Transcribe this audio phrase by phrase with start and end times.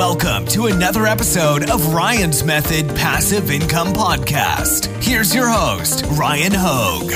[0.00, 4.86] Welcome to another episode of Ryan's Method Passive Income Podcast.
[5.04, 7.10] Here's your host, Ryan Hogue.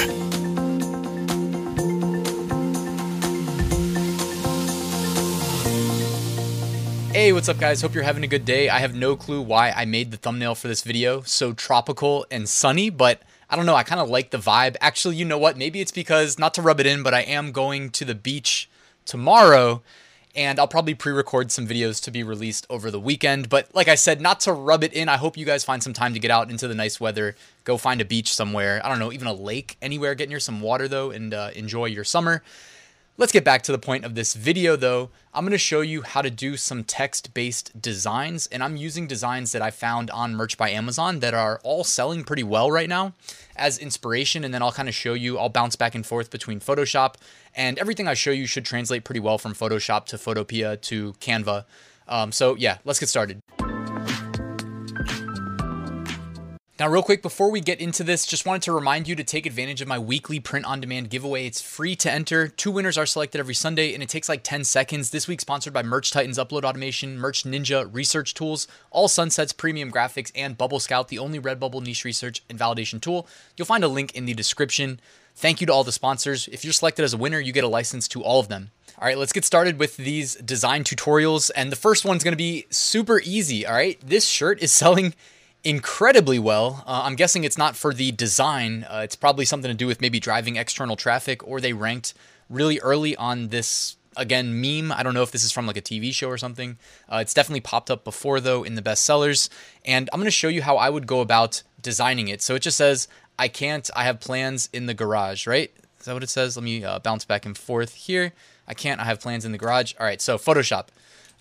[7.15, 7.81] Hey, what's up, guys?
[7.81, 8.69] Hope you're having a good day.
[8.69, 12.47] I have no clue why I made the thumbnail for this video so tropical and
[12.47, 13.77] sunny, but I don't know.
[13.77, 14.77] I kind of like the vibe.
[14.83, 15.57] Actually, you know what?
[15.57, 18.69] Maybe it's because, not to rub it in, but I am going to the beach
[19.07, 19.81] tomorrow
[20.35, 23.49] and I'll probably pre record some videos to be released over the weekend.
[23.49, 25.93] But like I said, not to rub it in, I hope you guys find some
[25.93, 28.81] time to get out into the nice weather, go find a beach somewhere.
[28.85, 31.87] I don't know, even a lake anywhere, get near some water though, and uh, enjoy
[31.87, 32.43] your summer.
[33.17, 35.11] Let's get back to the point of this video though.
[35.33, 39.63] I'm to show you how to do some text-based designs and I'm using designs that
[39.63, 43.13] I found on Merch by Amazon that are all selling pretty well right now
[43.55, 46.59] as inspiration and then I'll kind of show you I'll bounce back and forth between
[46.59, 47.15] Photoshop
[47.55, 51.67] and everything I show you should translate pretty well from Photoshop to Photopea to Canva.
[52.09, 53.44] Um, so yeah, let's get started.
[56.77, 59.47] Now, real quick, before we get into this, just wanted to remind you to take
[59.47, 61.47] advantage of my weekly print on demand giveaway.
[61.47, 62.49] It's free to enter.
[62.49, 65.11] Two winners are selected every Sunday, and it takes like 10 seconds.
[65.11, 69.93] This week, sponsored by Merch Titans Upload Automation, Merch Ninja Research Tools, All Sunsets Premium
[69.93, 73.29] Graphics, and Bubble Scout, the only Redbubble niche research and validation tool.
[73.57, 74.99] You'll find a link in the description.
[75.37, 76.49] Thank you to all the sponsors.
[76.49, 78.73] If you're selected as a winner, you get a license to all of them.
[78.99, 81.53] All right, let's get started with these design tutorials.
[81.55, 83.65] And the first one's gonna be super easy.
[83.65, 85.15] All right, this shirt is selling
[85.65, 86.85] incredibly well.
[86.87, 88.87] Uh, I'm guessing it's not for the design.
[88.89, 92.15] Uh, it's probably something to do with maybe driving external traffic, or they ranked
[92.51, 94.93] really early on this again meme.
[94.93, 96.79] I don't know if this is from like a TV show or something.
[97.11, 99.49] Uh, it's definitely popped up before though in the bestsellers,
[99.85, 102.43] and I'm going to show you how I would go about designing it.
[102.43, 103.89] So it just says I can't.
[103.97, 105.47] I have plans in the garage.
[105.47, 105.73] Right?
[105.99, 106.57] Is that what it says?
[106.57, 108.33] Let me uh, bounce back and forth here.
[108.69, 109.01] I can't.
[109.01, 109.95] I have plans in the garage.
[109.99, 110.21] All right.
[110.21, 110.89] So Photoshop.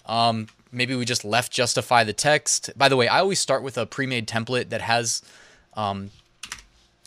[0.05, 2.71] Um, maybe we just left justify the text.
[2.75, 5.21] By the way, I always start with a pre-made template that has
[5.75, 6.11] um,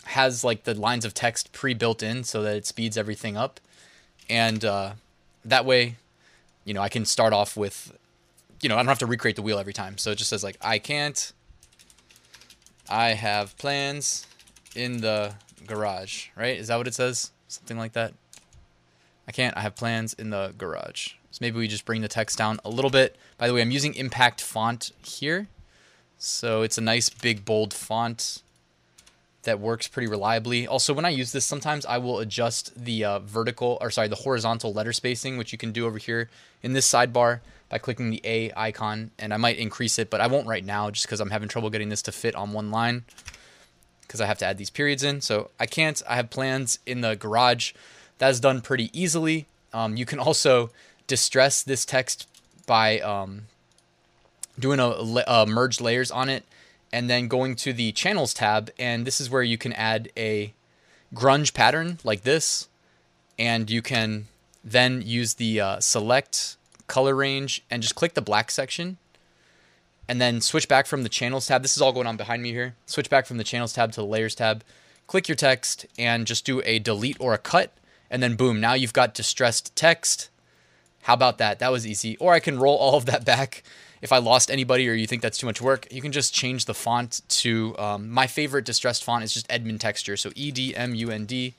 [0.05, 3.59] has like the lines of text pre-built in so that it speeds everything up,
[4.29, 4.93] and uh,
[5.45, 5.97] that way,
[6.65, 7.97] you know, I can start off with,
[8.61, 9.97] you know, I don't have to recreate the wheel every time.
[9.97, 11.33] So it just says like I can't.
[12.89, 14.25] I have plans
[14.73, 15.33] in the
[15.65, 16.57] garage, right?
[16.57, 17.31] Is that what it says?
[17.49, 18.13] Something like that.
[19.27, 19.55] I can't.
[19.57, 21.13] I have plans in the garage.
[21.31, 23.15] So maybe we just bring the text down a little bit.
[23.37, 25.47] By the way, I'm using impact font here.
[26.17, 28.41] So it's a nice big bold font
[29.43, 30.67] that works pretty reliably.
[30.67, 34.15] Also, when I use this, sometimes I will adjust the uh, vertical, or sorry, the
[34.15, 36.29] horizontal letter spacing, which you can do over here
[36.63, 37.39] in this sidebar
[37.69, 40.89] by clicking the A icon, and I might increase it, but I won't right now
[40.89, 43.03] just because I'm having trouble getting this to fit on one line
[44.01, 45.21] because I have to add these periods in.
[45.21, 46.01] So I can't.
[46.07, 47.73] I have plans in the garage.
[48.17, 49.45] That is done pretty easily.
[49.73, 50.71] Um, you can also
[51.07, 52.27] distress this text
[52.65, 53.43] by um,
[54.59, 56.45] doing a, a merged layers on it
[56.91, 58.71] and then going to the channels tab.
[58.79, 60.53] And this is where you can add a
[61.13, 62.67] grunge pattern like this.
[63.39, 64.27] And you can
[64.63, 66.57] then use the uh, select
[66.87, 68.97] color range and just click the black section
[70.07, 71.61] and then switch back from the channels tab.
[71.61, 72.75] This is all going on behind me here.
[72.85, 74.63] Switch back from the channels tab to the layers tab.
[75.05, 77.71] Click your text and just do a delete or a cut
[78.09, 80.29] and then boom now you've got distressed text
[81.07, 81.59] how about that?
[81.59, 82.17] That was easy.
[82.17, 83.63] Or I can roll all of that back
[84.01, 85.87] if I lost anybody or you think that's too much work.
[85.89, 89.79] You can just change the font to um, my favorite distressed font is just Edmund
[89.79, 90.17] Texture.
[90.17, 91.53] So E D M U N D,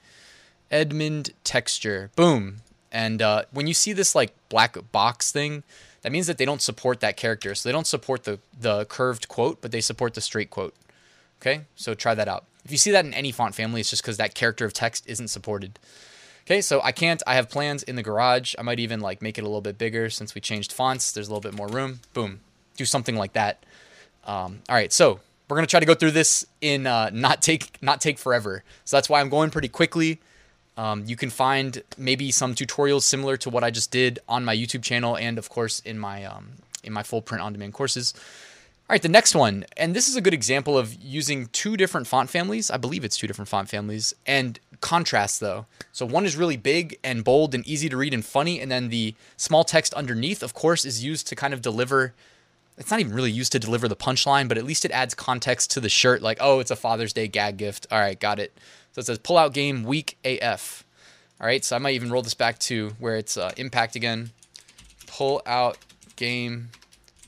[0.71, 2.11] Edmund Texture.
[2.15, 2.57] Boom.
[2.93, 5.63] And uh, when you see this like black box thing,
[6.03, 7.55] that means that they don't support that character.
[7.55, 10.75] So they don't support the the curved quote, but they support the straight quote.
[11.41, 12.45] Okay, so try that out.
[12.67, 15.05] If you see that in any font family, it's just because that character of text
[15.07, 15.79] isn't supported.
[16.49, 18.55] Okay, so I can't, I have plans in the garage.
[18.59, 21.13] I might even like make it a little bit bigger since we changed fonts.
[21.13, 22.01] There's a little bit more room.
[22.15, 22.41] Boom.
[22.75, 23.67] Do something like that.
[24.25, 27.77] Um, all right, so we're gonna try to go through this in uh, not take
[27.83, 28.65] not take forever.
[28.87, 30.21] So that's why I'm going pretty quickly.
[30.79, 34.57] Um, you can find maybe some tutorials similar to what I just did on my
[34.57, 38.15] YouTube channel and of course in my um, in my full print on demand courses.
[38.89, 42.07] All right, the next one, and this is a good example of using two different
[42.07, 42.71] font families.
[42.71, 45.67] I believe it's two different font families, and contrast though.
[45.93, 48.89] So one is really big and bold and easy to read and funny, and then
[48.89, 52.15] the small text underneath, of course, is used to kind of deliver.
[52.79, 55.71] It's not even really used to deliver the punchline, but at least it adds context
[55.73, 56.23] to the shirt.
[56.23, 57.87] Like, oh, it's a Father's Day gag gift.
[57.91, 58.57] All right, got it.
[58.93, 60.83] So it says pull out game weak AF.
[61.43, 64.31] All right, so I might even roll this back to where it's uh, impact again.
[65.07, 65.77] Pull out
[66.17, 66.71] game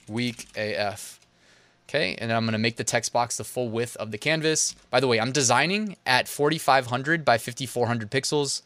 [0.09, 1.20] weak AF.
[1.91, 4.77] Okay, and then I'm gonna make the text box the full width of the canvas.
[4.91, 8.63] By the way, I'm designing at 4500 by 5400 pixels.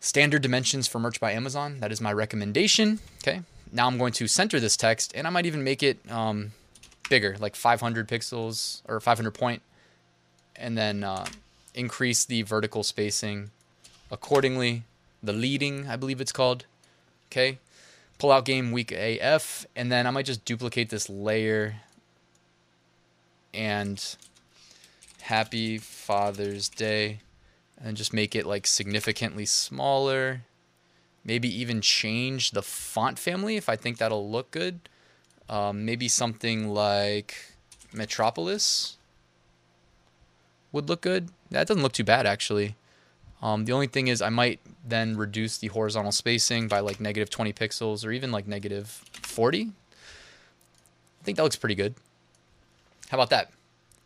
[0.00, 1.80] Standard dimensions for merch by Amazon.
[1.80, 2.98] That is my recommendation.
[3.22, 3.40] Okay,
[3.72, 6.52] now I'm going to center this text and I might even make it um,
[7.08, 9.62] bigger, like 500 pixels or 500 point,
[10.54, 11.24] and then uh,
[11.74, 13.50] increase the vertical spacing
[14.10, 14.82] accordingly.
[15.22, 16.66] The leading, I believe it's called.
[17.32, 17.60] Okay.
[18.18, 21.76] Pull out game weak AF, and then I might just duplicate this layer
[23.56, 24.16] and
[25.22, 27.20] happy Father's Day
[27.82, 30.42] and just make it like significantly smaller.
[31.24, 34.88] Maybe even change the font family if I think that'll look good.
[35.48, 37.34] Um, maybe something like
[37.92, 38.96] Metropolis
[40.72, 41.30] would look good.
[41.50, 42.76] That doesn't look too bad actually.
[43.42, 47.30] Um, the only thing is I might then reduce the horizontal spacing by like negative
[47.30, 49.62] 20 pixels or even like negative 40.
[49.62, 51.94] I think that looks pretty good.
[53.10, 53.50] How about that?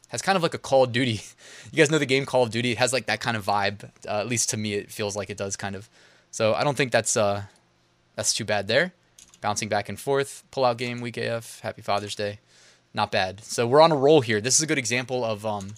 [0.08, 1.20] Has kind of like a Call of Duty.
[1.73, 2.73] You guys know the game Call of Duty.
[2.73, 3.85] It has like that kind of vibe.
[4.08, 5.88] Uh, at least to me, it feels like it does kind of.
[6.32, 7.44] So I don't think that's uh,
[8.17, 8.93] that's too bad there.
[9.41, 10.43] Bouncing back and forth.
[10.50, 11.61] Pull out game weak AF.
[11.61, 12.41] Happy Father's Day.
[12.93, 13.44] Not bad.
[13.44, 14.41] So we're on a roll here.
[14.41, 15.75] This is a good example of um,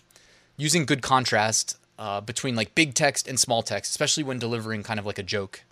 [0.56, 4.98] using good contrast uh, between like big text and small text, especially when delivering kind
[4.98, 5.62] of like a joke.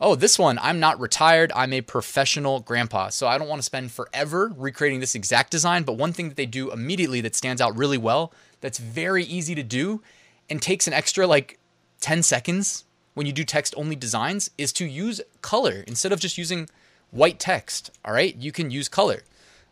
[0.00, 1.50] Oh, this one, I'm not retired.
[1.56, 3.08] I'm a professional grandpa.
[3.08, 5.82] So I don't want to spend forever recreating this exact design.
[5.82, 9.56] But one thing that they do immediately that stands out really well, that's very easy
[9.56, 10.00] to do
[10.48, 11.58] and takes an extra like
[12.00, 12.84] 10 seconds
[13.14, 16.68] when you do text only designs is to use color instead of just using
[17.10, 17.90] white text.
[18.04, 18.36] All right.
[18.36, 19.22] You can use color.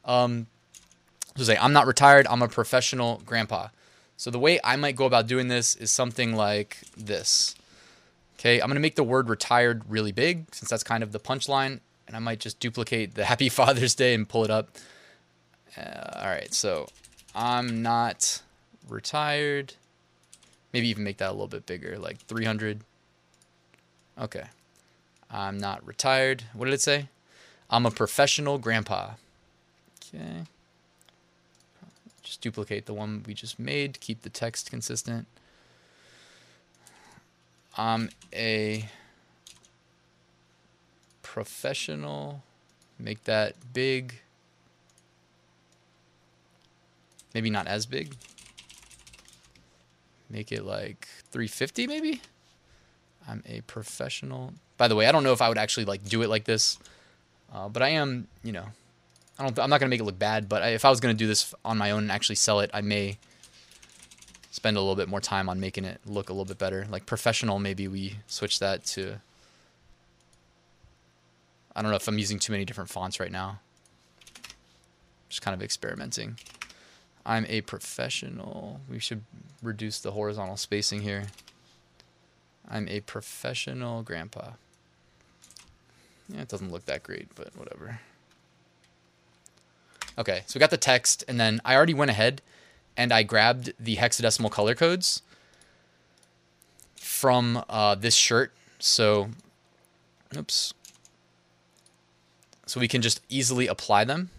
[0.05, 0.49] Um,
[1.37, 2.27] so say, I'm not retired.
[2.29, 3.69] I'm a professional grandpa.
[4.17, 7.55] So the way I might go about doing this is something like this.
[8.39, 11.19] Okay, I'm going to make the word retired really big since that's kind of the
[11.19, 11.81] punchline.
[12.07, 14.69] And I might just duplicate the Happy Father's Day and pull it up.
[15.77, 16.89] Uh, all right, so
[17.35, 18.43] I'm not
[18.89, 19.75] retired.
[20.73, 22.81] Maybe even make that a little bit bigger, like 300.
[24.21, 24.45] Okay.
[25.31, 26.45] I'm not retired.
[26.53, 27.09] What did it say?
[27.69, 29.13] I'm a professional grandpa.
[30.15, 30.45] Okay.
[32.23, 35.27] Just duplicate the one we just made, keep the text consistent.
[37.77, 38.89] I'm a
[41.23, 42.43] professional.
[42.99, 44.21] Make that big.
[47.35, 48.17] Maybe not as big.
[50.31, 52.23] Make it like 350 maybe?
[53.29, 54.55] I'm a professional.
[54.79, 56.79] By the way, I don't know if I would actually like do it like this.
[57.53, 58.67] Uh, but I am, you know,
[59.39, 59.59] I don't.
[59.59, 60.49] I'm not gonna make it look bad.
[60.49, 62.81] But if I was gonna do this on my own and actually sell it, I
[62.81, 63.19] may
[64.57, 66.87] spend a little bit more time on making it look a little bit better.
[66.91, 69.21] Like professional, maybe we switch that to.
[71.75, 73.61] I don't know if I'm using too many different fonts right now.
[75.29, 76.39] Just kind of experimenting.
[77.27, 78.81] I'm a professional.
[78.91, 79.25] We should
[79.63, 81.25] reduce the horizontal spacing here.
[82.67, 84.53] I'm a professional grandpa.
[86.31, 88.01] Yeah, it doesn't look that great, but whatever.
[90.17, 92.41] Okay, so we got the text, and then I already went ahead
[92.97, 95.23] and I grabbed the hexadecimal color codes
[96.97, 98.53] from uh, this shirt.
[98.79, 99.31] So,
[100.37, 100.75] oops.
[102.67, 104.31] So we can just easily apply them.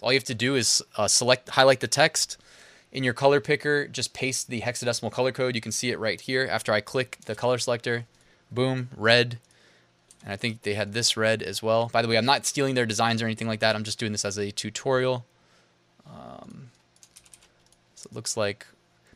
[0.00, 2.38] All you have to do is uh, select, highlight the text
[2.92, 3.86] in your color picker.
[3.86, 5.54] Just paste the hexadecimal color code.
[5.54, 6.48] You can see it right here.
[6.50, 8.06] After I click the color selector,
[8.50, 9.38] boom, red.
[10.22, 11.90] And I think they had this red as well.
[11.92, 13.74] By the way, I'm not stealing their designs or anything like that.
[13.74, 15.24] I'm just doing this as a tutorial.
[16.06, 16.59] Um,
[18.00, 18.66] so it looks like.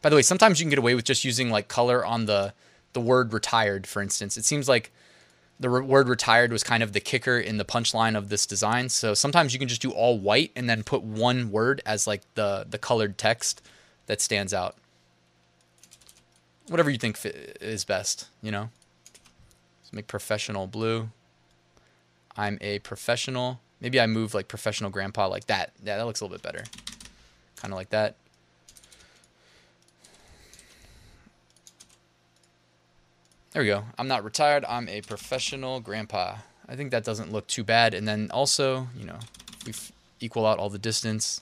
[0.02, 2.52] By the way, sometimes you can get away with just using like color on the
[2.92, 4.36] the word retired, for instance.
[4.36, 4.92] It seems like
[5.58, 8.90] the re- word retired was kind of the kicker in the punchline of this design.
[8.90, 12.22] So sometimes you can just do all white and then put one word as like
[12.34, 13.62] the the colored text
[14.06, 14.76] that stands out.
[16.68, 17.18] Whatever you think
[17.60, 18.68] is best, you know.
[19.92, 21.10] Make professional blue.
[22.36, 23.60] I'm a professional.
[23.80, 25.72] Maybe I move like professional grandpa like that.
[25.84, 26.64] Yeah, that looks a little bit better.
[27.56, 28.16] Kind of like that.
[33.54, 33.84] There we go.
[33.96, 34.64] I'm not retired.
[34.68, 36.38] I'm a professional grandpa.
[36.68, 37.94] I think that doesn't look too bad.
[37.94, 39.20] And then also, you know,
[39.64, 39.72] we
[40.18, 41.40] equal out all the distance.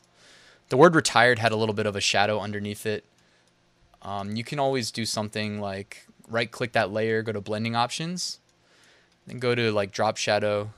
[0.68, 3.04] The word retired had a little bit of a shadow underneath it.
[4.02, 8.40] Um, you can always do something like right click that layer, go to blending options,
[9.26, 10.68] then go to like drop shadow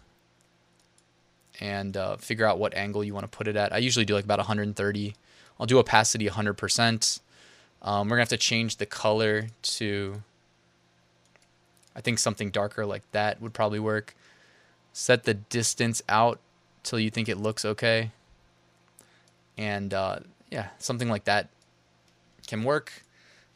[1.60, 3.72] and uh, figure out what angle you want to put it at.
[3.72, 5.16] I usually do like about 130.
[5.58, 7.20] I'll do opacity 100%.
[7.82, 10.22] Um, we're going to have to change the color to
[11.96, 14.14] I think something darker like that would probably work.
[14.92, 16.40] Set the distance out
[16.82, 18.10] till you think it looks okay.
[19.56, 20.20] And uh,
[20.50, 21.48] yeah, something like that
[22.46, 23.04] can work.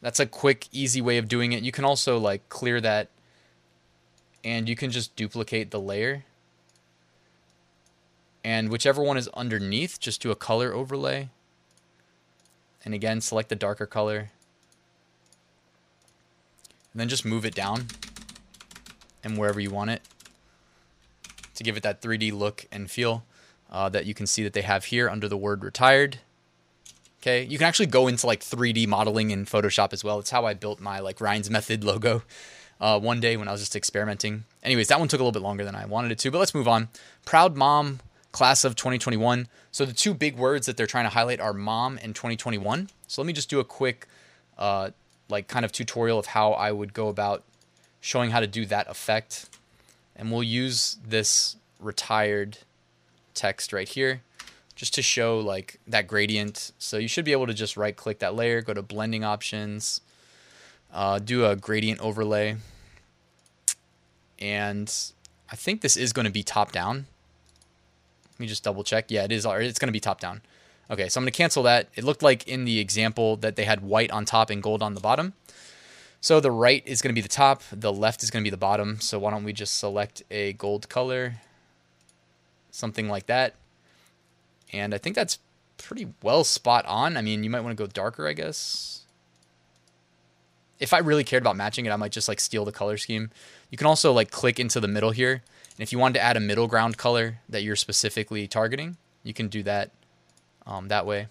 [0.01, 1.63] That's a quick, easy way of doing it.
[1.63, 3.09] You can also like clear that
[4.43, 6.23] and you can just duplicate the layer.
[8.41, 11.29] And whichever one is underneath, just do a color overlay.
[12.85, 14.31] And again, select the darker color.
[16.93, 17.87] And then just move it down
[19.23, 20.01] and wherever you want it
[21.59, 23.25] to give it that 3D look and feel
[23.69, 26.19] uh, that you can see that they have here under the word retired.
[27.21, 30.19] Okay, you can actually go into like 3D modeling in Photoshop as well.
[30.19, 32.23] It's how I built my like Ryan's Method logo
[32.79, 34.45] uh, one day when I was just experimenting.
[34.63, 36.55] Anyways, that one took a little bit longer than I wanted it to, but let's
[36.55, 36.87] move on.
[37.25, 37.99] Proud mom,
[38.31, 39.49] class of 2021.
[39.71, 42.89] So the two big words that they're trying to highlight are mom and 2021.
[43.07, 44.07] So let me just do a quick,
[44.57, 44.91] uh,
[45.27, 47.43] like kind of tutorial of how I would go about
[48.01, 49.49] showing how to do that effect.
[50.15, 52.59] And we'll use this retired
[53.33, 54.21] text right here
[54.75, 56.71] just to show like that gradient.
[56.79, 60.01] So you should be able to just right click that layer, go to blending options,
[60.93, 62.55] uh, do a gradient overlay.
[64.39, 64.93] And
[65.51, 67.07] I think this is going to be top down.
[68.31, 69.05] Let me just double check.
[69.09, 69.45] Yeah, it is.
[69.45, 70.41] It's going to be top down.
[70.89, 71.89] Okay, so I'm going to cancel that.
[71.95, 74.93] It looked like in the example that they had white on top and gold on
[74.93, 75.33] the bottom.
[76.21, 78.51] So the right is going to be the top, the left is going to be
[78.51, 78.99] the bottom.
[78.99, 81.35] So why don't we just select a gold color,
[82.71, 83.55] something like that.
[84.73, 85.39] And I think that's
[85.77, 87.15] pretty well spot on.
[87.17, 89.05] I mean, you might want to go darker, I guess.
[90.79, 93.31] If I really cared about matching it, I might just like steal the color scheme.
[93.69, 95.33] You can also like click into the middle here.
[95.33, 99.33] And if you wanted to add a middle ground color that you're specifically targeting, you
[99.33, 99.91] can do that
[100.67, 101.27] um, that way.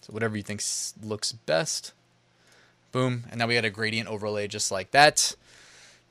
[0.00, 0.62] So whatever you think
[1.02, 1.92] looks best.
[2.92, 3.24] Boom.
[3.30, 5.34] And now we got a gradient overlay just like that.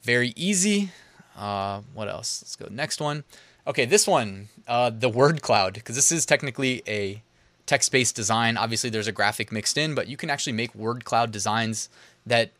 [0.02, 0.92] Very easy.
[1.38, 2.42] Uh, what else?
[2.44, 3.24] Let's go next one.
[3.68, 7.22] Okay, this one, uh, the word cloud, because this is technically a
[7.68, 8.58] text-based design.
[8.58, 11.88] Obviously, there's a graphic mixed in, but you can actually make word cloud designs
[12.26, 12.52] that,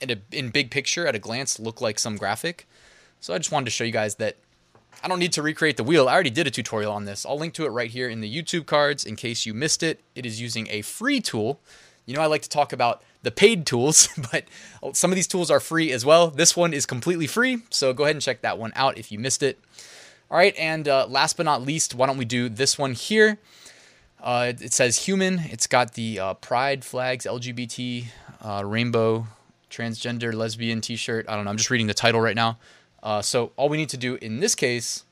[0.00, 2.66] in, a, in big picture, at a glance, look like some graphic.
[3.20, 4.36] So I just wanted to show you guys that
[5.04, 6.08] I don't need to recreate the wheel.
[6.08, 7.26] I already did a tutorial on this.
[7.26, 10.00] I'll link to it right here in the YouTube cards in case you missed it.
[10.14, 11.60] It is using a free tool.
[12.10, 14.44] You know, I like to talk about the paid tools, but
[14.92, 16.28] some of these tools are free as well.
[16.28, 19.18] This one is completely free, so go ahead and check that one out if you
[19.18, 19.60] missed it.
[20.28, 23.38] All right, and uh, last but not least, why don't we do this one here?
[24.20, 25.38] Uh, it, says human.
[25.38, 28.06] It's got the uh, pride flags, LGBT,
[28.42, 29.28] uh, rainbow,
[29.70, 31.26] transgender, lesbian T-shirt.
[31.28, 31.50] I don't know.
[31.50, 32.58] I'm just reading the title right now.
[33.02, 35.04] Uh, so all we need to do in this case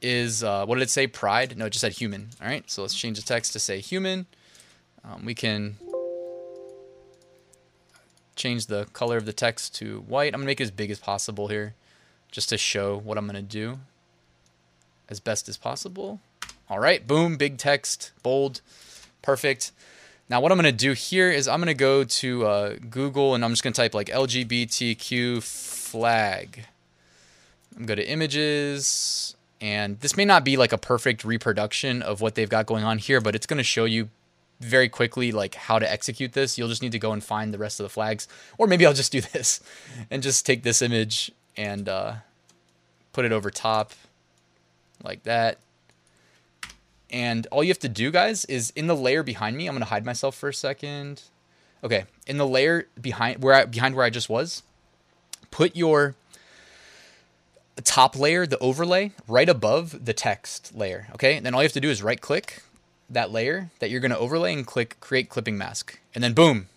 [0.00, 1.06] is uh, what did it say?
[1.06, 1.58] Pride?
[1.58, 2.28] No, it just said human.
[2.40, 2.68] All right.
[2.70, 4.26] So let's change the text to say human.
[5.04, 5.76] Um, we can
[8.36, 10.34] change the color of the text to white.
[10.34, 11.74] I'm gonna make it as big as possible here,
[12.30, 13.78] just to show what I'm gonna do
[15.08, 16.20] as best as possible.
[16.68, 18.60] All right, boom, big text, bold,
[19.22, 19.72] perfect.
[20.28, 23.50] Now what I'm gonna do here is I'm gonna go to uh, Google and I'm
[23.50, 26.66] just gonna type like LGBTQ flag.
[27.72, 32.20] I'm gonna go to images and this may not be like a perfect reproduction of
[32.20, 34.08] what they've got going on here, but it's gonna show you
[34.60, 36.58] very quickly like how to execute this.
[36.58, 38.92] You'll just need to go and find the rest of the flags, or maybe I'll
[38.92, 39.60] just do this
[40.10, 42.14] and just take this image and uh,
[43.12, 43.92] put it over top
[45.02, 45.58] like that.
[47.10, 49.66] And all you have to do, guys, is in the layer behind me.
[49.66, 51.22] I'm gonna hide myself for a second.
[51.82, 54.62] Okay, in the layer behind where I, behind where I just was,
[55.50, 56.14] put your
[57.82, 61.08] top layer, the overlay, right above the text layer.
[61.14, 62.62] Okay, and then all you have to do is right click
[63.10, 66.68] that layer that you're gonna overlay and click create clipping mask, and then boom,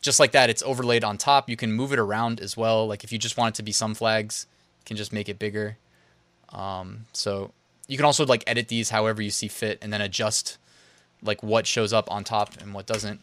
[0.00, 1.48] just like that, it's overlaid on top.
[1.48, 2.86] You can move it around as well.
[2.86, 4.46] Like if you just want it to be some flags,
[4.80, 5.76] you can just make it bigger.
[6.50, 7.52] Um, so
[7.86, 10.58] you can also like edit these however you see fit and then adjust
[11.22, 13.20] like what shows up on top and what doesn't.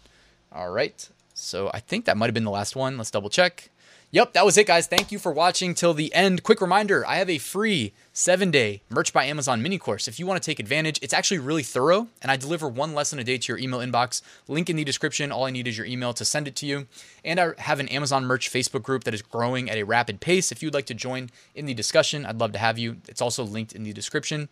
[0.52, 1.08] All right.
[1.34, 2.98] So I think that might have been the last one.
[2.98, 3.70] Let's double check.
[4.16, 4.88] Yep, that was it, guys.
[4.88, 6.42] Thank you for watching till the end.
[6.42, 10.08] Quick reminder I have a free seven day Merch by Amazon mini course.
[10.08, 13.20] If you want to take advantage, it's actually really thorough, and I deliver one lesson
[13.20, 14.22] a day to your email inbox.
[14.48, 15.34] Link in the description.
[15.34, 16.88] All I need is your email to send it to you.
[17.26, 20.50] And I have an Amazon Merch Facebook group that is growing at a rapid pace.
[20.50, 22.96] If you'd like to join in the discussion, I'd love to have you.
[23.10, 24.48] It's also linked in the description.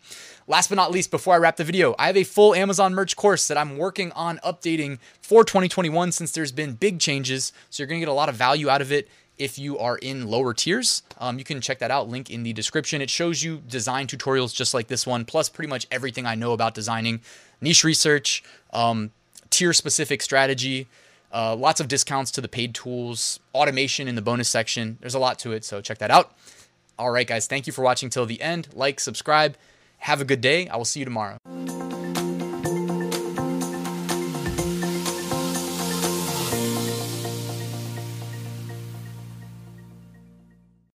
[0.46, 3.16] Last but not least, before I wrap the video, I have a full Amazon Merch
[3.16, 7.50] course that I'm working on updating for 2021 since there's been big changes.
[7.70, 9.98] So you're going to get a lot of value out of it if you are
[9.98, 11.02] in lower tiers.
[11.18, 13.00] Um, you can check that out, link in the description.
[13.00, 16.52] It shows you design tutorials just like this one, plus pretty much everything I know
[16.52, 17.20] about designing,
[17.60, 19.10] niche research, um,
[19.50, 20.86] tier specific strategy,
[21.32, 24.98] uh, lots of discounts to the paid tools, automation in the bonus section.
[25.00, 26.34] There's a lot to it, so check that out.
[26.98, 28.68] All right, guys, thank you for watching till the end.
[28.72, 29.56] Like, subscribe.
[29.98, 30.68] Have a good day.
[30.68, 31.38] I will see you tomorrow.